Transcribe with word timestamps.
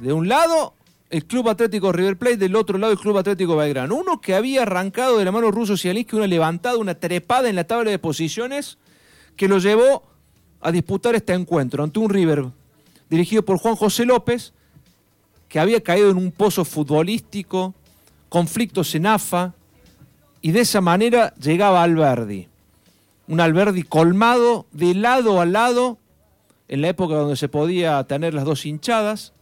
de 0.00 0.12
un 0.12 0.26
lado 0.26 0.74
el 1.10 1.24
Club 1.24 1.48
Atlético 1.48 1.92
River 1.92 2.16
Plate, 2.16 2.38
del 2.38 2.56
otro 2.56 2.76
lado 2.76 2.92
el 2.92 2.98
Club 2.98 3.18
Atlético 3.18 3.54
Belgrano. 3.54 3.94
Uno 3.94 4.20
que 4.20 4.34
había 4.34 4.62
arrancado 4.62 5.16
de 5.16 5.24
la 5.24 5.30
mano 5.30 5.52
ruso 5.52 5.76
Cialinski 5.76 6.16
una 6.16 6.26
levantada, 6.26 6.76
una 6.76 6.96
trepada 6.96 7.48
en 7.48 7.54
la 7.54 7.62
tabla 7.62 7.92
de 7.92 8.00
posiciones 8.00 8.78
que 9.36 9.46
lo 9.46 9.60
llevó 9.60 10.02
a 10.60 10.72
disputar 10.72 11.14
este 11.14 11.34
encuentro 11.34 11.84
ante 11.84 12.00
un 12.00 12.10
River 12.10 12.46
dirigido 13.08 13.44
por 13.44 13.58
Juan 13.58 13.76
José 13.76 14.04
López, 14.06 14.52
que 15.48 15.60
había 15.60 15.84
caído 15.84 16.10
en 16.10 16.16
un 16.16 16.32
pozo 16.32 16.64
futbolístico, 16.64 17.74
conflictos 18.28 18.92
en 18.96 19.06
AFA, 19.06 19.54
y 20.42 20.50
de 20.50 20.62
esa 20.62 20.80
manera 20.80 21.32
llegaba 21.36 21.84
Alberdi. 21.84 22.48
Un 23.28 23.38
Alberdi 23.38 23.84
colmado 23.84 24.66
de 24.72 24.94
lado 24.96 25.40
a 25.40 25.46
lado, 25.46 25.99
en 26.70 26.82
la 26.82 26.88
época 26.88 27.16
donde 27.16 27.34
se 27.34 27.48
podía 27.48 28.02
tener 28.04 28.32
las 28.32 28.44
dos 28.44 28.64
hinchadas. 28.64 29.34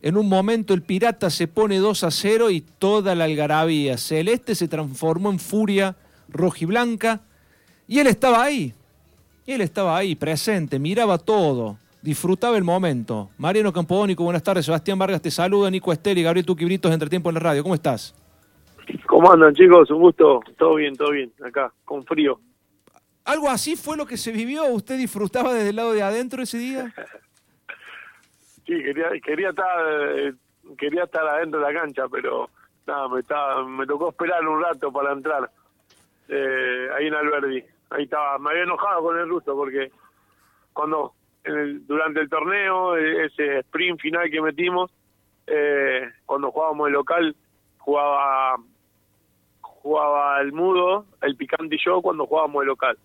En 0.00 0.16
un 0.16 0.26
momento 0.26 0.72
el 0.72 0.80
Pirata 0.80 1.28
se 1.28 1.46
pone 1.46 1.76
2 1.76 2.04
a 2.04 2.10
0 2.10 2.50
y 2.50 2.62
toda 2.62 3.14
la 3.14 3.24
algarabía 3.24 3.98
celeste 3.98 4.54
se 4.54 4.66
transformó 4.66 5.30
en 5.30 5.38
furia 5.38 5.94
rojiblanca. 6.30 7.20
Y 7.86 7.98
él 7.98 8.06
estaba 8.06 8.42
ahí, 8.42 8.72
él 9.46 9.60
estaba 9.60 9.94
ahí, 9.94 10.14
presente, 10.14 10.78
miraba 10.78 11.18
todo, 11.18 11.76
disfrutaba 12.00 12.56
el 12.56 12.64
momento. 12.64 13.28
Mariano 13.36 13.74
Campodónico, 13.74 14.24
buenas 14.24 14.42
tardes. 14.42 14.64
Sebastián 14.64 14.98
Vargas 14.98 15.20
te 15.20 15.30
saluda, 15.30 15.70
Nico 15.70 15.92
Esther 15.92 16.16
y 16.16 16.22
Gabriel 16.22 16.46
Tuquibritos, 16.46 16.90
Entretiempo 16.90 17.28
en 17.28 17.34
la 17.34 17.40
radio. 17.40 17.62
¿Cómo 17.62 17.74
estás? 17.74 18.14
¿Cómo 19.06 19.30
andan, 19.30 19.54
chicos? 19.54 19.90
Un 19.90 20.00
gusto. 20.00 20.40
Todo 20.56 20.76
bien, 20.76 20.96
todo 20.96 21.10
bien. 21.10 21.30
Acá, 21.44 21.70
con 21.84 22.02
frío. 22.04 22.40
¿Algo 23.24 23.48
así 23.48 23.76
fue 23.76 23.96
lo 23.96 24.06
que 24.06 24.16
se 24.16 24.32
vivió? 24.32 24.66
¿Usted 24.66 24.98
disfrutaba 24.98 25.54
desde 25.54 25.70
el 25.70 25.76
lado 25.76 25.92
de 25.92 26.02
adentro 26.02 26.42
ese 26.42 26.58
día? 26.58 26.92
sí, 28.66 28.82
quería, 28.82 29.10
quería 29.24 29.50
estar 29.50 29.66
eh, 30.16 30.32
quería 30.76 31.04
estar 31.04 31.26
adentro 31.26 31.60
de 31.60 31.72
la 31.72 31.80
cancha, 31.80 32.08
pero 32.10 32.50
nada, 32.86 33.08
me, 33.08 33.20
estaba, 33.20 33.66
me 33.66 33.86
tocó 33.86 34.10
esperar 34.10 34.46
un 34.46 34.62
rato 34.62 34.92
para 34.92 35.12
entrar 35.12 35.50
eh, 36.28 36.88
ahí 36.96 37.06
en 37.06 37.14
Alberdi 37.14 37.64
ahí 37.92 38.04
estaba, 38.04 38.38
me 38.38 38.50
había 38.50 38.62
enojado 38.62 39.02
con 39.02 39.18
el 39.18 39.28
ruso 39.28 39.54
porque 39.54 39.90
cuando 40.72 41.14
durante 41.44 42.20
el 42.20 42.28
torneo, 42.28 42.96
e, 42.96 43.26
ese 43.26 43.58
sprint 43.60 44.00
final 44.00 44.30
que 44.30 44.40
metimos, 44.40 44.90
eh, 45.46 46.08
cuando 46.24 46.50
jugábamos 46.52 46.86
el 46.86 46.92
local, 46.94 47.36
jugaba 47.78 48.56
jugaba 49.60 50.40
el 50.40 50.52
mudo, 50.52 51.06
el 51.22 51.36
picante 51.36 51.74
y 51.74 51.78
yo 51.84 52.00
cuando 52.00 52.26
jugábamos 52.26 52.62
el 52.62 52.68
local. 52.68 52.96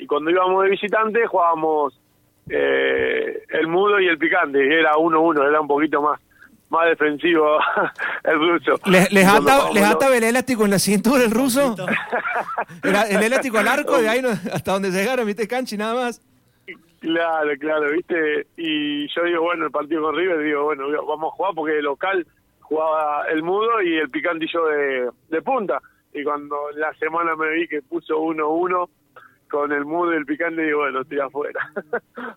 Y 0.00 0.06
cuando 0.06 0.30
íbamos 0.30 0.64
de 0.64 0.70
visitante 0.70 1.26
jugábamos 1.26 2.00
eh, 2.48 3.42
el 3.50 3.66
mudo 3.68 4.00
y 4.00 4.08
el 4.08 4.18
picante, 4.18 4.58
y 4.66 4.72
era 4.72 4.96
uno 4.96 5.20
uno, 5.20 5.46
era 5.46 5.60
un 5.60 5.68
poquito 5.68 6.00
más 6.00 6.20
más 6.70 6.86
defensivo 6.88 7.58
el 8.24 8.38
ruso. 8.38 8.80
¿Les, 8.86 9.12
les, 9.12 9.26
ataba, 9.26 10.16
el 10.16 10.24
elástico 10.24 10.64
en 10.64 10.70
la 10.70 10.78
cintura 10.78 11.24
el 11.24 11.30
ruso? 11.30 11.74
El 13.10 13.22
elástico 13.22 13.58
al 13.58 13.68
arco, 13.68 14.00
de 14.00 14.08
ahí 14.08 14.22
hasta 14.52 14.72
donde 14.72 14.90
llegaron, 14.90 15.26
viste, 15.26 15.48
canchi 15.48 15.76
nada 15.76 15.94
más. 15.94 16.22
Claro, 17.00 17.50
claro, 17.58 17.90
viste. 17.90 18.46
Y 18.56 19.08
yo 19.08 19.24
digo, 19.24 19.42
bueno, 19.42 19.66
el 19.66 19.70
partido 19.70 20.02
con 20.02 20.14
River, 20.14 20.38
digo, 20.44 20.64
bueno, 20.64 20.84
vamos 21.06 21.32
a 21.32 21.36
jugar 21.36 21.54
porque 21.54 21.78
el 21.78 21.84
local 21.84 22.26
jugaba 22.60 23.24
el 23.28 23.42
mudo 23.42 23.82
y 23.82 23.96
el 23.96 24.08
picantillo 24.10 24.66
de, 24.66 25.10
de 25.28 25.42
punta. 25.42 25.80
Y 26.12 26.22
cuando 26.22 26.56
la 26.76 26.94
semana 26.94 27.34
me 27.36 27.50
vi 27.50 27.68
que 27.68 27.82
puso 27.82 28.18
1-1 28.18 28.88
con 29.50 29.72
el 29.72 29.84
mudo 29.84 30.14
y 30.14 30.16
el 30.16 30.26
picante, 30.26 30.62
digo, 30.62 30.78
bueno, 30.80 31.02
estoy 31.02 31.18
afuera. 31.20 31.60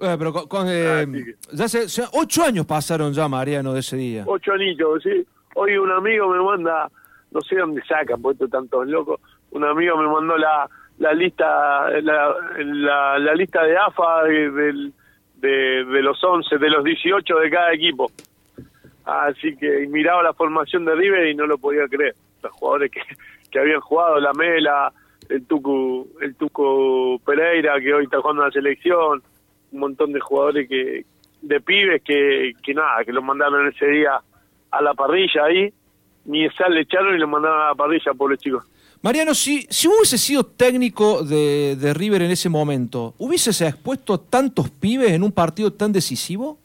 Eh, 0.00 0.14
pero 0.16 0.32
con, 0.32 0.64
eh, 0.68 1.34
ya 1.50 1.66
se, 1.66 2.04
ocho 2.12 2.44
años 2.44 2.64
pasaron 2.66 3.12
ya, 3.12 3.26
Mariano, 3.26 3.72
de 3.72 3.80
ese 3.80 3.96
día. 3.96 4.22
Ocho 4.28 4.52
añitos, 4.52 5.02
sí. 5.02 5.26
Hoy 5.56 5.76
un 5.76 5.90
amigo 5.90 6.28
me 6.28 6.40
manda, 6.40 6.88
no 7.32 7.40
sé 7.40 7.56
dónde 7.56 7.82
sacan, 7.82 8.22
puesto 8.22 8.46
tantos 8.46 8.86
locos, 8.86 9.20
un 9.50 9.64
amigo 9.64 9.96
me 9.96 10.06
mandó 10.06 10.36
la, 10.36 10.70
la 10.98 11.12
lista 11.12 11.90
la, 12.00 12.32
la, 13.18 13.34
lista 13.34 13.64
de 13.64 13.76
AFA 13.76 14.22
de, 14.22 14.92
de, 15.34 15.84
de, 15.84 16.02
los 16.02 16.22
11, 16.22 16.58
de 16.58 16.70
los 16.70 16.84
18 16.84 17.36
de 17.36 17.50
cada 17.50 17.72
equipo. 17.72 18.08
Así 19.04 19.56
que 19.56 19.88
miraba 19.88 20.22
la 20.22 20.32
formación 20.32 20.84
de 20.84 20.94
River 20.94 21.26
y 21.26 21.34
no 21.34 21.44
lo 21.46 21.58
podía 21.58 21.88
creer. 21.88 22.14
Los 22.40 22.52
jugadores 22.52 22.92
que, 22.92 23.00
que 23.50 23.58
habían 23.58 23.80
jugado, 23.80 24.20
la 24.20 24.32
Mela, 24.32 24.92
el 25.28 25.44
Tucu, 25.46 26.08
el 26.20 26.34
Tuco 26.34 27.18
Pereira, 27.24 27.80
que 27.80 27.92
hoy 27.92 28.04
está 28.04 28.20
jugando 28.20 28.42
en 28.42 28.48
la 28.48 28.52
selección, 28.52 29.22
un 29.72 29.80
montón 29.80 30.12
de 30.12 30.20
jugadores 30.20 30.68
que 30.68 31.04
de 31.40 31.60
pibes 31.60 32.02
que, 32.02 32.52
que 32.62 32.74
nada, 32.74 33.04
que 33.04 33.12
lo 33.12 33.22
mandaron 33.22 33.68
ese 33.68 33.86
día 33.86 34.20
a 34.70 34.82
la 34.82 34.94
parrilla 34.94 35.44
ahí, 35.44 35.72
ni 36.24 36.48
sal 36.50 36.74
le 36.74 36.80
echaron 36.80 37.14
y 37.14 37.18
lo 37.18 37.28
mandaron 37.28 37.60
a 37.60 37.68
la 37.68 37.74
parrilla, 37.74 38.12
pobres 38.14 38.40
chicos. 38.40 38.64
Mariano, 39.00 39.32
si, 39.32 39.62
si 39.70 39.86
hubiese 39.86 40.18
sido 40.18 40.44
técnico 40.44 41.22
de, 41.22 41.76
de 41.76 41.94
River 41.94 42.22
en 42.22 42.32
ese 42.32 42.48
momento, 42.48 43.14
¿hubiese 43.18 43.50
expuesto 43.50 44.14
a 44.14 44.18
tantos 44.18 44.70
pibes 44.70 45.12
en 45.12 45.22
un 45.22 45.30
partido 45.30 45.72
tan 45.72 45.92
decisivo? 45.92 46.58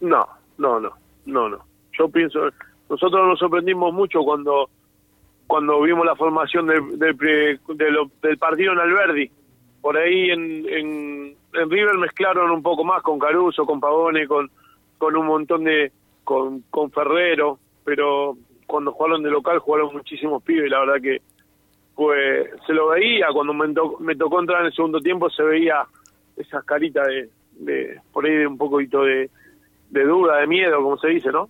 No, 0.00 0.26
no, 0.56 0.80
no, 0.80 0.92
no, 1.26 1.48
no. 1.48 1.58
Yo 1.98 2.08
pienso, 2.08 2.40
nosotros 2.88 3.28
nos 3.28 3.38
sorprendimos 3.38 3.92
mucho 3.92 4.20
cuando 4.20 4.70
cuando 5.46 5.80
vimos 5.82 6.04
la 6.04 6.16
formación 6.16 6.66
del, 6.66 6.98
del, 6.98 7.16
del 8.22 8.38
partido 8.38 8.72
en 8.72 8.78
Alberdi. 8.78 9.30
Por 9.80 9.96
ahí 9.96 10.30
en, 10.30 10.66
en, 10.68 11.36
River 11.52 11.96
mezclaron 11.98 12.50
un 12.50 12.62
poco 12.62 12.84
más 12.84 13.02
con 13.02 13.18
Caruso, 13.18 13.64
con 13.64 13.80
Pavone, 13.80 14.26
con, 14.26 14.50
un 15.00 15.26
montón 15.26 15.64
de, 15.64 15.92
con, 16.24 16.62
con 16.70 16.90
Ferrero, 16.90 17.58
pero 17.84 18.36
cuando 18.66 18.92
jugaron 18.92 19.22
de 19.22 19.30
local 19.30 19.60
jugaron 19.60 19.94
muchísimos 19.94 20.42
pibes, 20.42 20.70
la 20.70 20.80
verdad 20.80 21.00
que 21.00 21.22
pues 21.94 22.50
se 22.66 22.74
lo 22.74 22.88
veía, 22.88 23.28
cuando 23.32 23.54
me, 23.54 23.72
me 24.00 24.16
tocó 24.16 24.40
entrar 24.40 24.60
en 24.60 24.66
el 24.66 24.74
segundo 24.74 25.00
tiempo 25.00 25.30
se 25.30 25.42
veía 25.42 25.86
esas 26.36 26.62
caritas 26.64 27.06
de, 27.06 27.30
de 27.52 28.00
por 28.12 28.26
ahí 28.26 28.34
de 28.34 28.46
un 28.46 28.58
poquito 28.58 29.02
de, 29.02 29.30
de 29.90 30.04
duda, 30.04 30.38
de 30.38 30.46
miedo, 30.46 30.82
como 30.82 30.98
se 30.98 31.08
dice, 31.08 31.30
¿no? 31.30 31.48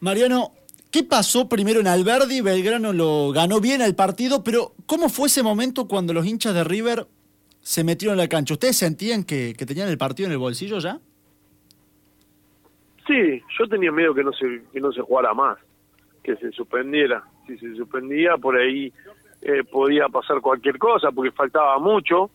Mariano, 0.00 0.50
¿qué 0.90 1.02
pasó 1.02 1.48
primero 1.48 1.80
en 1.80 1.86
Alberdi? 1.86 2.40
Belgrano 2.40 2.92
lo 2.92 3.30
ganó 3.32 3.60
bien 3.60 3.80
el 3.82 3.94
partido, 3.94 4.44
pero 4.44 4.74
¿cómo 4.86 5.08
fue 5.08 5.28
ese 5.28 5.42
momento 5.42 5.86
cuando 5.88 6.12
los 6.12 6.26
hinchas 6.26 6.54
de 6.54 6.64
River 6.64 7.06
se 7.62 7.84
metieron 7.84 8.14
en 8.14 8.24
la 8.24 8.28
cancha. 8.28 8.54
¿Ustedes 8.54 8.76
sentían 8.76 9.24
que, 9.24 9.54
tenían 9.54 9.88
el 9.88 9.98
partido 9.98 10.26
en 10.26 10.32
el 10.32 10.38
bolsillo 10.38 10.78
ya? 10.78 10.98
Sí, 13.06 13.42
yo 13.58 13.66
tenía 13.68 13.92
miedo 13.92 14.14
que 14.14 14.24
no 14.24 14.32
se 14.32 14.62
que 14.72 14.80
no 14.80 14.92
se 14.92 15.00
jugara 15.00 15.34
más, 15.34 15.58
que 16.22 16.36
se 16.36 16.52
suspendiera. 16.52 17.24
Si 17.46 17.58
se 17.58 17.74
suspendía, 17.74 18.36
por 18.36 18.56
ahí 18.56 18.92
eh, 19.42 19.64
podía 19.64 20.08
pasar 20.08 20.40
cualquier 20.40 20.78
cosa, 20.78 21.10
porque 21.10 21.32
faltaba 21.32 21.78
mucho, 21.78 22.30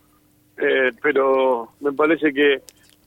eh, 0.58 0.90
pero 1.02 1.72
me 1.80 1.92
parece 1.92 2.32
que, 2.32 2.62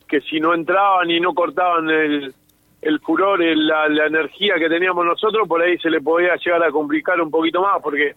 que 0.08 0.22
si 0.22 0.40
no 0.40 0.54
entraban 0.54 1.12
y 1.12 1.20
no 1.20 1.34
cortaban 1.34 1.90
el, 1.90 2.34
el 2.82 3.00
furor, 3.02 3.40
la, 3.42 3.90
la 3.90 4.08
energía 4.08 4.56
que 4.56 4.70
teníamos 4.70 5.06
nosotros, 5.06 5.48
por 5.48 5.62
ahí 5.62 5.78
se 5.80 5.90
le 5.90 6.02
podía 6.02 6.36
llegar 6.36 6.64
a 6.64 6.72
complicar 6.72 7.20
un 7.22 7.30
poquito 7.30 7.62
más, 7.62 7.82
porque 7.82 8.16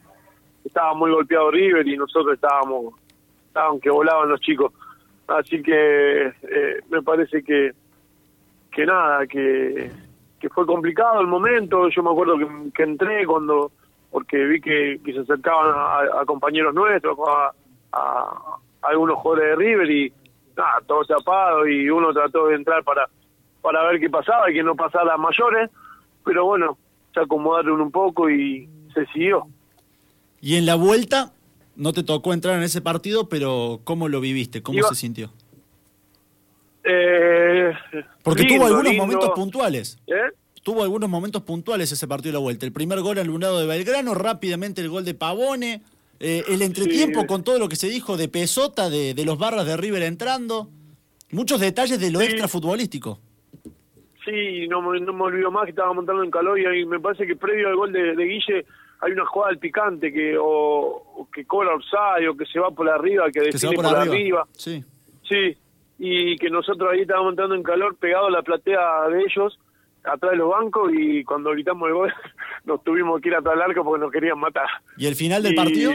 estaba 0.64 0.94
muy 0.94 1.10
golpeado 1.10 1.50
River 1.50 1.86
y 1.86 1.96
nosotros 1.96 2.34
estábamos 2.34 2.94
aunque 3.54 3.90
volaban 3.90 4.28
los 4.28 4.40
chicos. 4.40 4.72
Así 5.28 5.62
que 5.62 6.26
eh, 6.26 6.80
me 6.90 7.02
parece 7.02 7.42
que, 7.42 7.72
que 8.70 8.86
nada, 8.86 9.26
que, 9.26 9.90
que 10.40 10.48
fue 10.48 10.66
complicado 10.66 11.20
el 11.20 11.26
momento. 11.26 11.88
Yo 11.88 12.02
me 12.02 12.10
acuerdo 12.10 12.36
que, 12.74 12.82
entré 12.82 13.26
cuando, 13.26 13.70
porque 14.10 14.44
vi 14.44 14.60
que, 14.60 15.00
se 15.04 15.20
acercaban 15.20 15.74
a, 15.76 16.24
compañeros 16.24 16.74
nuestros, 16.74 17.18
a, 17.26 17.52
a, 17.92 18.56
algunos 18.82 19.18
jugadores 19.18 19.50
de 19.50 19.64
River 19.64 19.90
y 19.90 20.12
nada, 20.56 20.80
todo 20.86 21.04
tapado 21.04 21.66
y 21.66 21.88
uno 21.88 22.12
trató 22.12 22.48
de 22.48 22.56
entrar 22.56 22.82
para, 22.82 23.08
para 23.62 23.82
ver 23.84 24.00
qué 24.00 24.10
pasaba 24.10 24.50
y 24.50 24.54
que 24.54 24.62
no 24.62 24.74
pasara 24.74 25.14
a 25.14 25.16
mayores, 25.16 25.70
pero 26.24 26.44
bueno, 26.44 26.76
se 27.14 27.20
acomodaron 27.20 27.80
un 27.80 27.90
poco 27.90 28.28
y 28.28 28.68
se 28.92 29.06
siguió. 29.06 29.46
¿Y 30.40 30.56
en 30.56 30.66
la 30.66 30.74
vuelta 30.74 31.32
no 31.76 31.92
te 31.92 32.02
tocó 32.02 32.32
entrar 32.32 32.56
en 32.56 32.64
ese 32.64 32.80
partido, 32.80 33.28
pero 33.28 33.80
¿cómo 33.84 34.08
lo 34.08 34.20
viviste? 34.20 34.62
¿Cómo 34.62 34.82
se 34.82 34.94
sintió? 34.94 35.32
Eh, 36.84 37.72
Porque 38.22 38.44
tuvo 38.44 38.66
algunos 38.66 38.94
momentos 38.94 39.30
puntuales. 39.30 39.98
¿Eh? 40.06 40.34
Tuvo 40.62 40.82
algunos 40.82 41.08
momentos 41.08 41.42
puntuales 41.42 41.90
ese 41.90 42.06
partido 42.06 42.32
de 42.32 42.38
la 42.38 42.42
vuelta. 42.42 42.66
El 42.66 42.72
primer 42.72 43.00
gol 43.00 43.18
al 43.18 43.40
lado 43.40 43.60
de 43.60 43.66
Belgrano, 43.66 44.14
rápidamente 44.14 44.80
el 44.80 44.88
gol 44.88 45.04
de 45.04 45.14
Pavone, 45.14 45.82
eh, 46.20 46.44
el 46.48 46.62
entretiempo 46.62 47.26
con 47.26 47.42
todo 47.42 47.58
lo 47.58 47.68
que 47.68 47.76
se 47.76 47.88
dijo 47.88 48.16
de 48.16 48.28
Pesota, 48.28 48.90
de, 48.90 49.14
los 49.24 49.38
barras 49.38 49.66
de 49.66 49.76
River 49.76 50.02
entrando. 50.02 50.70
Muchos 51.30 51.60
detalles 51.60 51.98
de 51.98 52.10
lo 52.10 52.20
extra 52.20 52.46
futbolístico. 52.46 53.18
Sí, 54.24 54.68
no, 54.68 54.80
no 54.80 55.12
me 55.12 55.22
olvido 55.22 55.50
más 55.50 55.64
que 55.64 55.70
estaba 55.70 55.92
montando 55.92 56.22
en 56.22 56.30
calor 56.30 56.58
y 56.58 56.86
me 56.86 57.00
parece 57.00 57.26
que 57.26 57.36
previo 57.36 57.68
al 57.68 57.76
gol 57.76 57.92
de 57.92 58.14
Guille 58.14 58.64
hay 59.02 59.12
una 59.12 59.26
jugada 59.26 59.50
del 59.50 59.58
picante 59.58 60.12
que 60.12 60.36
o, 60.38 61.26
que 61.34 61.44
cobra 61.44 61.74
Orsay 61.74 62.26
o 62.28 62.36
que 62.36 62.46
se 62.46 62.60
va 62.60 62.70
por 62.70 62.88
arriba, 62.88 63.30
que 63.32 63.40
define 63.40 63.74
por, 63.74 63.86
arriba. 63.86 64.46
Sí. 64.52 64.82
Sí. 65.28 65.56
y 65.98 66.36
que 66.36 66.48
nosotros 66.50 66.90
ahí 66.92 67.00
estábamos 67.00 67.32
entrando 67.32 67.56
en 67.56 67.62
calor 67.64 67.96
pegado 67.96 68.26
a 68.26 68.30
la 68.30 68.42
platea 68.42 69.08
de 69.08 69.22
ellos, 69.22 69.58
atrás 70.04 70.32
de 70.32 70.36
los 70.36 70.50
bancos, 70.50 70.92
y 70.94 71.24
cuando 71.24 71.50
gritamos 71.50 71.88
el 71.88 71.94
gol 71.94 72.14
nos 72.64 72.84
tuvimos 72.84 73.20
que 73.20 73.28
ir 73.30 73.34
atrás 73.34 73.54
del 73.54 73.62
arco 73.62 73.84
porque 73.84 74.04
nos 74.04 74.12
querían 74.12 74.38
matar. 74.38 74.68
¿Y 74.96 75.06
el 75.06 75.16
final 75.16 75.42
del 75.42 75.56
partido? 75.56 75.92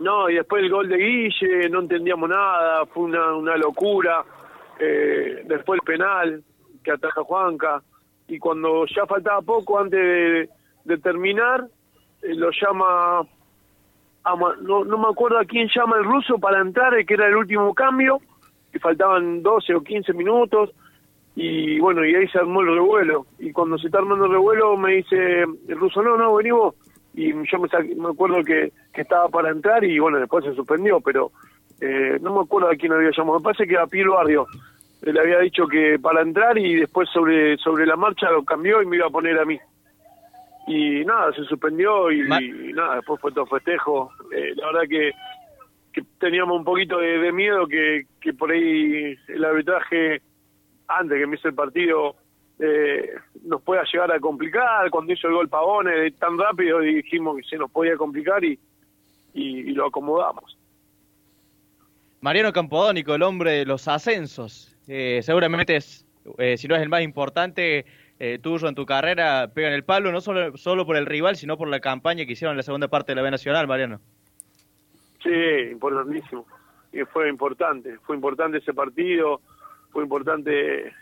No, 0.00 0.28
y 0.28 0.34
después 0.34 0.64
el 0.64 0.70
gol 0.70 0.88
de 0.88 0.96
Guille, 0.96 1.68
no 1.70 1.80
entendíamos 1.80 2.28
nada, 2.28 2.84
fue 2.86 3.04
una, 3.04 3.32
una 3.34 3.56
locura. 3.56 4.24
Eh, 4.78 5.42
después 5.46 5.80
el 5.80 5.86
penal 5.86 6.44
que 6.86 6.92
ataja 6.92 7.24
Juanca. 7.24 7.82
Y 8.28 8.38
cuando 8.38 8.86
ya 8.86 9.04
faltaba 9.06 9.42
poco 9.42 9.78
antes 9.78 10.48
de, 10.84 10.98
terminar, 10.98 11.66
eh, 12.22 12.34
lo 12.34 12.50
llama, 12.50 13.26
no, 14.62 14.84
no 14.84 14.98
me 14.98 15.08
acuerdo 15.08 15.38
a 15.38 15.44
quién 15.44 15.68
llama 15.74 15.96
el 15.98 16.04
ruso 16.04 16.38
para 16.38 16.60
entrar, 16.60 16.92
que 17.04 17.14
era 17.14 17.26
el 17.26 17.36
último 17.36 17.74
cambio, 17.74 18.20
y 18.72 18.78
faltaban 18.78 19.42
12 19.42 19.74
o 19.74 19.80
15 19.82 20.12
minutos. 20.12 20.70
Y 21.34 21.78
bueno, 21.80 22.04
y 22.04 22.14
ahí 22.14 22.28
se 22.28 22.38
armó 22.38 22.60
el 22.62 22.74
revuelo. 22.74 23.26
Y 23.38 23.52
cuando 23.52 23.76
se 23.78 23.86
está 23.86 23.98
armando 23.98 24.26
el 24.26 24.32
revuelo, 24.32 24.76
me 24.76 24.94
dice 24.94 25.42
el 25.42 25.76
ruso, 25.76 26.02
no, 26.02 26.16
no, 26.16 26.34
vení 26.36 26.52
vos 26.52 26.74
y 27.16 27.32
yo 27.32 27.58
me, 27.58 27.94
me 27.96 28.08
acuerdo 28.10 28.44
que, 28.44 28.72
que, 28.92 29.00
estaba 29.00 29.26
para 29.28 29.50
entrar 29.50 29.82
y 29.82 29.98
bueno, 29.98 30.18
después 30.18 30.44
se 30.44 30.54
suspendió, 30.54 31.00
pero 31.00 31.32
eh, 31.80 32.18
no 32.20 32.34
me 32.34 32.40
acuerdo 32.42 32.68
a 32.68 32.76
quién 32.76 32.92
había 32.92 33.10
llamado, 33.16 33.38
me 33.38 33.42
parece 33.42 33.66
que 33.66 33.78
a 33.78 33.86
Piero 33.86 34.14
Barrio 34.16 34.46
le 35.02 35.20
había 35.20 35.38
dicho 35.40 35.66
que 35.66 35.98
para 35.98 36.22
entrar 36.22 36.58
y 36.58 36.76
después 36.76 37.08
sobre, 37.10 37.56
sobre 37.58 37.86
la 37.86 37.96
marcha 37.96 38.30
lo 38.30 38.44
cambió 38.44 38.82
y 38.82 38.86
me 38.86 38.96
iba 38.96 39.06
a 39.06 39.10
poner 39.10 39.38
a 39.38 39.44
mí. 39.44 39.58
Y 40.66 41.04
nada, 41.04 41.32
se 41.32 41.44
suspendió 41.44 42.10
y, 42.10 42.22
nada, 42.28 42.96
después 42.96 43.20
fue 43.20 43.32
todo 43.32 43.46
festejo. 43.46 44.10
Eh, 44.34 44.52
la 44.56 44.66
verdad 44.66 44.88
que, 44.88 45.12
que 45.92 46.02
teníamos 46.18 46.58
un 46.58 46.64
poquito 46.64 46.98
de, 46.98 47.30
miedo 47.32 47.66
que, 47.68 48.06
que 48.20 48.34
por 48.34 48.50
ahí 48.50 49.16
el 49.28 49.44
arbitraje, 49.44 50.20
antes 50.88 51.18
que 51.18 51.26
me 51.26 51.36
hice 51.36 51.48
el 51.48 51.54
partido, 51.54 52.16
eh, 52.58 53.10
nos 53.44 53.62
pueda 53.62 53.84
llegar 53.84 54.10
a 54.12 54.18
complicar. 54.18 54.90
Cuando 54.90 55.12
hizo 55.12 55.28
el 55.28 55.34
gol 55.34 55.48
Pavone 55.48 56.10
tan 56.12 56.38
rápido 56.38 56.80
dijimos 56.80 57.36
que 57.36 57.42
se 57.44 57.56
nos 57.56 57.70
podía 57.70 57.96
complicar 57.96 58.44
y, 58.44 58.58
y, 59.34 59.72
lo 59.72 59.86
acomodamos. 59.86 60.56
Mariano 62.20 62.52
Campodónico, 62.52 63.14
el 63.14 63.22
hombre 63.22 63.52
de 63.52 63.66
los 63.66 63.86
ascensos. 63.88 64.75
Eh, 64.88 65.20
seguramente 65.22 65.76
es, 65.76 66.06
eh, 66.38 66.56
si 66.56 66.68
no 66.68 66.76
es 66.76 66.82
el 66.82 66.88
más 66.88 67.02
importante 67.02 67.84
eh, 68.18 68.38
tuyo 68.40 68.68
en 68.68 68.74
tu 68.74 68.86
carrera, 68.86 69.50
pega 69.52 69.74
el 69.74 69.84
palo, 69.84 70.10
no 70.12 70.20
solo, 70.20 70.56
solo 70.56 70.86
por 70.86 70.96
el 70.96 71.06
rival, 71.06 71.36
sino 71.36 71.58
por 71.58 71.68
la 71.68 71.80
campaña 71.80 72.24
que 72.24 72.32
hicieron 72.32 72.52
en 72.52 72.58
la 72.58 72.62
segunda 72.62 72.88
parte 72.88 73.12
de 73.12 73.16
la 73.16 73.22
B 73.22 73.30
Nacional, 73.30 73.66
Mariano. 73.66 74.00
Sí, 75.22 75.70
importantísimo. 75.70 76.46
Y 76.92 77.00
fue 77.04 77.28
importante, 77.28 77.98
fue 78.06 78.16
importante 78.16 78.58
ese 78.58 78.72
partido, 78.72 79.40
fue 79.90 80.02
importante 80.02 80.92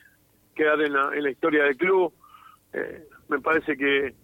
quedar 0.55 0.81
en 0.81 0.93
la, 0.93 1.11
en 1.15 1.23
la 1.23 1.31
historia 1.31 1.65
del 1.65 1.77
club. 1.77 2.13
Eh, 2.73 3.05
me 3.29 3.41
parece 3.41 3.77
que 3.77 4.15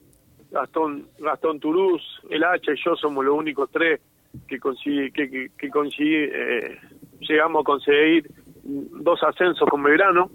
Gastón 0.50 1.06
Gastón 1.18 1.60
Turús, 1.60 2.02
el 2.28 2.42
H 2.42 2.72
y 2.72 2.84
yo 2.84 2.96
somos 2.96 3.24
los 3.24 3.36
únicos 3.36 3.70
tres 3.70 4.00
que 4.48 4.58
consigue, 4.58 5.12
que, 5.12 5.28
que, 5.28 5.70
eh, 5.98 6.78
llegamos 7.20 7.60
a 7.60 7.64
conseguir 7.64 8.30
dos 8.62 9.22
ascensos 9.22 9.68
con 9.68 9.82
Belgrano. 9.82 10.30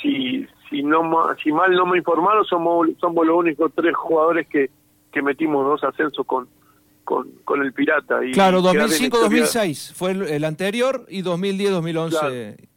Si, 0.00 0.46
si, 0.68 0.82
no, 0.82 1.02
si 1.42 1.52
mal 1.52 1.72
no 1.72 1.86
me 1.86 1.98
informaron, 1.98 2.44
somos, 2.44 2.88
somos 3.00 3.26
los 3.26 3.36
únicos 3.36 3.72
tres 3.74 3.94
jugadores 3.94 4.46
que, 4.48 4.70
que 5.12 5.22
metimos 5.22 5.64
dos 5.64 5.84
ascensos 5.84 6.26
con, 6.26 6.48
con, 7.04 7.30
con 7.44 7.62
el 7.62 7.72
Pirata. 7.72 8.24
Y 8.24 8.32
claro, 8.32 8.60
2005-2006 8.60 9.94
fue 9.94 10.12
el, 10.12 10.44
anterior 10.44 11.06
y 11.08 11.22
2010-2011 11.22 12.68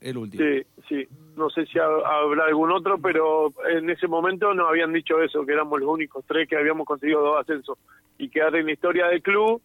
el 0.00 0.16
último. 0.16 0.44
Sí, 0.44 0.66
sí 0.88 1.08
no 1.36 1.50
sé 1.50 1.66
si 1.66 1.78
habrá 1.78 2.46
algún 2.46 2.70
otro, 2.70 2.98
pero 2.98 3.52
en 3.68 3.90
ese 3.90 4.06
momento 4.06 4.54
nos 4.54 4.68
habían 4.68 4.92
dicho 4.92 5.20
eso, 5.22 5.44
que 5.44 5.52
éramos 5.52 5.80
los 5.80 5.88
únicos 5.88 6.24
tres 6.26 6.48
que 6.48 6.56
habíamos 6.56 6.86
conseguido 6.86 7.20
dos 7.22 7.40
ascensos. 7.40 7.78
Y 8.18 8.28
quedar 8.28 8.54
en 8.56 8.66
la 8.66 8.72
historia 8.72 9.06
del 9.08 9.22
club, 9.22 9.60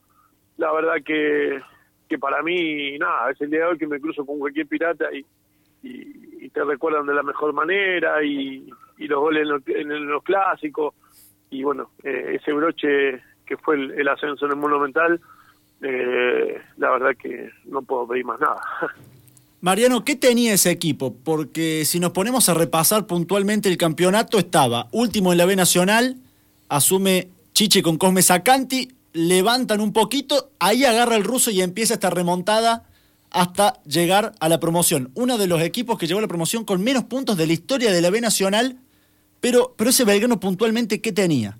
la 0.57 0.71
verdad 0.71 0.95
que, 1.05 1.59
que 2.09 2.17
para 2.17 2.41
mí, 2.41 2.97
nada, 2.97 3.31
es 3.31 3.39
el 3.39 3.51
día 3.51 3.59
de 3.59 3.65
hoy 3.67 3.77
que 3.77 3.87
me 3.87 3.99
cruzo 3.99 4.25
con 4.25 4.39
cualquier 4.39 4.67
pirata 4.67 5.05
y, 5.13 5.25
te 6.49 6.63
recuerdan 6.63 7.05
de 7.05 7.13
la 7.13 7.21
mejor 7.21 7.53
manera 7.53 8.23
y, 8.23 8.67
los 8.97 9.19
goles 9.19 9.47
en 9.67 10.07
los, 10.07 10.23
clásicos. 10.23 10.95
Y 11.51 11.63
bueno, 11.63 11.91
eh, 12.03 12.37
ese 12.41 12.51
broche 12.51 13.21
que 13.45 13.55
fue 13.57 13.75
el, 13.75 14.07
ascenso 14.07 14.45
en 14.45 14.53
el 14.53 14.57
Monumental, 14.57 15.21
eh, 15.81 16.59
la 16.77 16.89
verdad 16.89 17.15
que 17.15 17.51
no 17.65 17.83
puedo 17.83 18.07
pedir 18.07 18.25
más 18.25 18.39
nada. 18.39 18.61
Mariano, 19.61 20.03
¿qué 20.03 20.15
tenía 20.15 20.53
ese 20.53 20.71
equipo? 20.71 21.15
Porque 21.23 21.85
si 21.85 21.99
nos 21.99 22.11
ponemos 22.11 22.49
a 22.49 22.55
repasar 22.55 23.05
puntualmente 23.05 23.69
el 23.69 23.77
campeonato, 23.77 24.39
estaba 24.39 24.87
último 24.91 25.31
en 25.31 25.37
la 25.37 25.45
B 25.45 25.55
Nacional, 25.55 26.15
asume 26.67 27.29
Chiche 27.53 27.83
con 27.83 27.97
Cosme 27.97 28.21
Sacanti, 28.21 28.89
levantan 29.13 29.81
un 29.81 29.93
poquito, 29.93 30.51
ahí 30.59 30.85
agarra 30.85 31.15
el 31.15 31.23
ruso 31.23 31.51
y 31.51 31.61
empieza 31.61 31.95
esta 31.95 32.09
remontada 32.09 32.85
hasta 33.31 33.81
llegar 33.83 34.33
a 34.39 34.49
la 34.49 34.59
promoción. 34.59 35.11
Uno 35.15 35.37
de 35.37 35.47
los 35.47 35.61
equipos 35.61 35.97
que 35.97 36.07
llegó 36.07 36.19
a 36.19 36.23
la 36.23 36.27
promoción 36.27 36.65
con 36.65 36.83
menos 36.83 37.03
puntos 37.03 37.37
de 37.37 37.47
la 37.47 37.53
historia 37.53 37.91
de 37.91 38.01
la 38.01 38.09
B 38.09 38.21
Nacional, 38.21 38.77
pero, 39.39 39.73
pero 39.77 39.91
ese 39.91 40.05
Belgrano 40.05 40.39
puntualmente, 40.39 41.01
¿qué 41.01 41.11
tenía? 41.11 41.57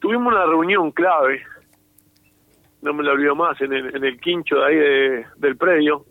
Tuvimos 0.00 0.32
una 0.32 0.46
reunión 0.46 0.90
clave 0.92 1.42
no 2.82 2.94
me 2.94 3.02
lo 3.02 3.12
olvido 3.12 3.34
más, 3.34 3.60
en 3.60 3.72
el, 3.72 3.94
en 3.94 4.04
el 4.04 4.20
quincho 4.20 4.56
de 4.56 4.64
ahí 4.64 5.24
del 5.36 5.56
predio, 5.56 6.04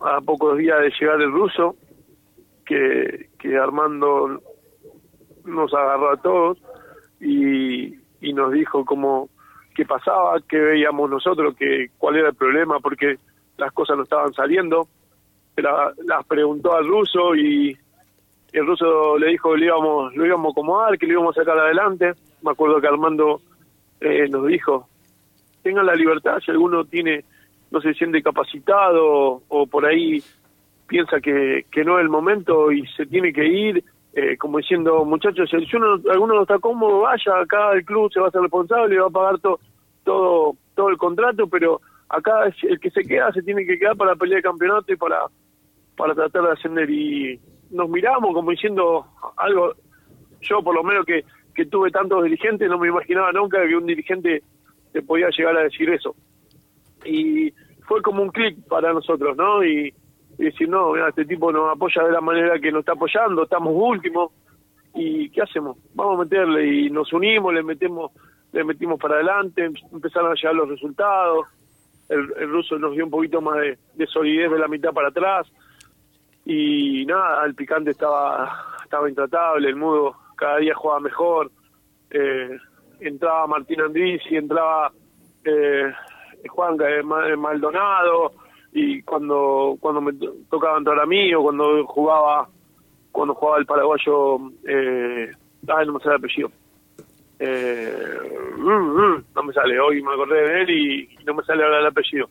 a 0.00 0.20
pocos 0.20 0.58
días 0.58 0.80
de 0.80 0.92
llegar 0.98 1.20
el 1.20 1.30
ruso, 1.30 1.76
que, 2.64 3.28
que 3.38 3.56
Armando 3.56 4.40
nos 5.44 5.72
agarró 5.74 6.12
a 6.12 6.16
todos 6.16 6.58
y, 8.30 8.34
nos 8.34 8.52
dijo 8.52 8.84
cómo 8.84 9.28
qué 9.74 9.84
pasaba, 9.84 10.40
qué 10.48 10.58
veíamos 10.58 11.10
nosotros, 11.10 11.56
que 11.56 11.90
cuál 11.98 12.16
era 12.16 12.28
el 12.28 12.34
problema, 12.34 12.80
porque 12.80 13.16
las 13.56 13.72
cosas 13.72 13.96
no 13.96 14.04
estaban 14.04 14.32
saliendo. 14.32 14.88
las 15.56 16.26
preguntó 16.26 16.74
al 16.74 16.86
ruso 16.86 17.34
y 17.34 17.76
el 18.52 18.66
ruso 18.66 19.18
le 19.18 19.28
dijo 19.28 19.52
que 19.52 19.58
lo 19.58 19.64
íbamos, 19.64 20.16
lo 20.16 20.26
íbamos 20.26 20.48
a 20.48 20.52
acomodar, 20.52 20.98
que 20.98 21.06
lo 21.06 21.12
íbamos 21.12 21.36
a 21.36 21.40
sacar 21.40 21.58
adelante. 21.58 22.12
Me 22.42 22.50
acuerdo 22.50 22.80
que 22.80 22.86
Armando 22.88 23.40
eh, 24.00 24.28
nos 24.28 24.46
dijo 24.46 24.88
tengan 25.62 25.86
la 25.86 25.94
libertad, 25.94 26.38
si 26.44 26.50
alguno 26.50 26.84
tiene 26.84 27.24
no 27.70 27.80
se 27.80 27.94
siente 27.94 28.22
capacitado 28.22 29.42
o 29.46 29.66
por 29.66 29.86
ahí 29.86 30.22
piensa 30.88 31.20
que, 31.20 31.66
que 31.70 31.84
no 31.84 31.98
es 31.98 32.02
el 32.02 32.08
momento 32.08 32.72
y 32.72 32.84
se 32.96 33.06
tiene 33.06 33.32
que 33.32 33.46
ir, 33.46 33.84
eh, 34.14 34.36
como 34.36 34.58
diciendo, 34.58 35.04
muchachos, 35.04 35.48
si 35.50 35.76
uno, 35.76 36.00
alguno 36.10 36.34
no 36.34 36.42
está 36.42 36.58
cómodo, 36.58 37.00
vaya, 37.00 37.40
acá 37.40 37.72
el 37.72 37.84
club 37.84 38.12
se 38.12 38.20
va 38.20 38.26
a 38.26 38.28
hacer 38.28 38.40
responsable, 38.40 38.98
va 38.98 39.06
a 39.06 39.10
pagar 39.10 39.38
todo 39.40 39.60
todo 40.80 40.88
el 40.88 40.96
contrato, 40.96 41.46
pero 41.46 41.80
acá 42.08 42.50
el 42.62 42.80
que 42.80 42.90
se 42.90 43.02
queda 43.02 43.30
se 43.32 43.42
tiene 43.42 43.66
que 43.66 43.78
quedar 43.78 43.96
para 43.96 44.16
pelear 44.16 44.38
el 44.38 44.42
campeonato 44.42 44.92
y 44.92 44.96
para, 44.96 45.26
para 45.94 46.14
tratar 46.14 46.42
de 46.42 46.52
ascender. 46.52 46.90
Y 46.90 47.38
nos 47.70 47.88
miramos 47.90 48.32
como 48.32 48.50
diciendo 48.50 49.06
algo, 49.36 49.74
yo 50.40 50.62
por 50.62 50.74
lo 50.74 50.82
menos 50.82 51.04
que, 51.04 51.24
que 51.54 51.66
tuve 51.66 51.90
tantos 51.90 52.24
dirigentes, 52.24 52.68
no 52.68 52.78
me 52.78 52.88
imaginaba 52.88 53.30
nunca 53.32 53.66
que 53.66 53.76
un 53.76 53.86
dirigente 53.86 54.42
te 54.92 55.02
podía 55.02 55.28
llegar 55.28 55.56
a 55.56 55.64
decir 55.64 55.90
eso. 55.90 56.14
Y 57.04 57.52
fue 57.86 58.00
como 58.02 58.22
un 58.22 58.30
clic 58.30 58.56
para 58.68 58.92
nosotros, 58.92 59.36
¿no? 59.36 59.62
Y, 59.62 59.92
decir, 60.46 60.68
no, 60.68 60.96
este 61.06 61.24
tipo 61.24 61.52
nos 61.52 61.70
apoya 61.74 62.02
de 62.02 62.12
la 62.12 62.20
manera 62.20 62.58
que 62.58 62.72
nos 62.72 62.80
está 62.80 62.92
apoyando, 62.92 63.44
estamos 63.44 63.72
últimos, 63.74 64.32
¿y 64.94 65.30
qué 65.30 65.42
hacemos? 65.42 65.76
Vamos 65.94 66.18
a 66.18 66.22
meterle, 66.24 66.66
y 66.66 66.90
nos 66.90 67.12
unimos, 67.12 67.52
le 67.52 67.62
metemos 67.62 68.12
le 68.52 68.64
metimos 68.64 68.98
para 68.98 69.14
adelante, 69.14 69.70
empezaron 69.92 70.32
a 70.32 70.34
llegar 70.34 70.54
los 70.54 70.68
resultados, 70.68 71.46
el, 72.08 72.50
ruso 72.50 72.78
nos 72.78 72.92
dio 72.92 73.04
un 73.04 73.10
poquito 73.10 73.40
más 73.40 73.56
de, 73.94 74.06
solidez 74.06 74.50
de 74.50 74.58
la 74.58 74.66
mitad 74.66 74.92
para 74.92 75.08
atrás, 75.08 75.46
y 76.44 77.04
nada, 77.06 77.44
el 77.46 77.54
picante 77.54 77.92
estaba, 77.92 78.50
estaba 78.82 79.08
intratable, 79.08 79.68
el 79.68 79.76
mudo 79.76 80.16
cada 80.36 80.56
día 80.56 80.74
jugaba 80.74 81.00
mejor, 81.00 81.50
eh, 82.10 82.58
entraba 82.98 83.46
Martín 83.46 83.78
y 83.94 84.36
entraba 84.36 84.90
eh, 85.44 85.92
Juan 86.48 86.76
Maldonado, 87.38 88.32
y 88.72 89.02
cuando 89.02 89.76
cuando 89.80 90.00
me 90.00 90.12
tocaba 90.48 90.78
entrar 90.78 90.98
a 91.00 91.06
mí 91.06 91.34
o 91.34 91.42
cuando 91.42 91.84
jugaba 91.86 92.48
cuando 93.10 93.34
jugaba 93.34 93.58
el 93.58 93.66
paraguayo 93.66 94.38
eh, 94.66 95.30
no 95.62 95.92
me 95.92 96.00
sale 96.00 96.14
el 96.14 96.18
apellido 96.18 96.52
eh, 97.38 98.52
mm, 98.56 98.68
mm, 98.68 99.24
no 99.34 99.42
me 99.42 99.52
sale 99.52 99.80
hoy 99.80 100.02
me 100.02 100.12
acordé 100.12 100.48
de 100.48 100.62
él 100.62 100.70
y, 100.70 101.08
no 101.24 101.34
me 101.34 101.42
sale 101.42 101.64
ahora 101.64 101.80
el 101.80 101.86
apellido 101.86 102.28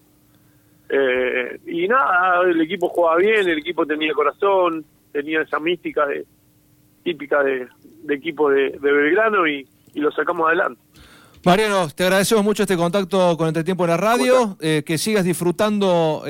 eh, 0.89 1.59
y 1.67 1.87
nada 1.87 2.41
el 2.43 2.61
equipo 2.61 2.89
jugaba 2.89 3.17
bien 3.17 3.47
el 3.47 3.59
equipo 3.59 3.85
tenía 3.85 4.13
corazón 4.13 4.85
tenía 5.11 5.41
esa 5.41 5.59
mística 5.59 6.07
típica 7.03 7.43
de, 7.43 7.67
equipo 8.09 8.49
de 8.49 8.77
Belgrano 8.79 9.47
y, 9.47 9.67
y 9.93 9.99
lo 9.99 10.11
sacamos 10.11 10.47
adelante. 10.47 10.81
Mariano, 11.45 11.87
te 11.89 12.03
agradecemos 12.03 12.43
mucho 12.43 12.63
este 12.63 12.75
contacto 12.75 13.37
con 13.37 13.47
Entretiempo 13.47 13.85
en 13.85 13.91
la 13.91 13.97
radio, 13.97 14.57
eh, 14.59 14.83
que 14.85 14.97
sigas 14.97 15.23
disfrutando 15.23 16.23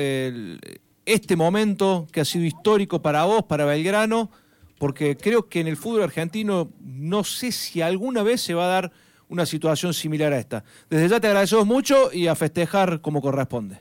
este 1.04 1.36
momento 1.36 2.06
que 2.12 2.20
ha 2.20 2.24
sido 2.24 2.44
histórico 2.44 3.02
para 3.02 3.24
vos, 3.24 3.42
para 3.44 3.64
Belgrano, 3.64 4.30
porque 4.78 5.16
creo 5.16 5.48
que 5.48 5.60
en 5.60 5.66
el 5.66 5.76
fútbol 5.76 6.04
argentino 6.04 6.68
no 6.80 7.24
sé 7.24 7.50
si 7.50 7.82
alguna 7.82 8.22
vez 8.22 8.40
se 8.40 8.54
va 8.54 8.64
a 8.64 8.68
dar 8.68 8.92
una 9.28 9.46
situación 9.46 9.94
similar 9.94 10.32
a 10.32 10.38
esta. 10.38 10.62
Desde 10.88 11.08
ya 11.08 11.20
te 11.20 11.26
agradecemos 11.26 11.66
mucho 11.66 12.12
y 12.12 12.28
a 12.28 12.36
festejar 12.36 13.00
como 13.00 13.20
corresponde. 13.20 13.80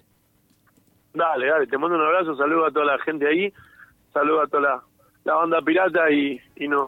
Dale, 1.14 1.48
dale, 1.48 1.68
te 1.68 1.78
mando 1.78 1.96
un 1.96 2.04
abrazo, 2.04 2.36
saludo 2.38 2.66
a 2.66 2.72
toda 2.72 2.86
la 2.86 3.00
gente 3.00 3.28
ahí, 3.28 3.54
saludo 4.14 4.42
a 4.42 4.48
toda 4.48 4.84
la, 5.26 5.34
banda 5.36 5.62
pirata 5.62 6.10
y, 6.12 6.40
y 6.56 6.68
no, 6.68 6.88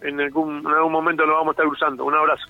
en 0.00 0.20
algún, 0.20 0.58
en 0.58 0.66
algún 0.66 0.92
momento 0.92 1.26
lo 1.26 1.34
vamos 1.34 1.48
a 1.48 1.52
estar 1.52 1.66
usando. 1.66 2.04
Un 2.04 2.14
abrazo. 2.14 2.46